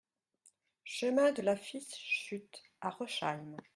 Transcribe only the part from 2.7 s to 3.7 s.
à Rosheim